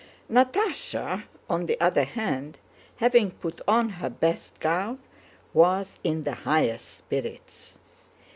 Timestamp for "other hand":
1.79-2.57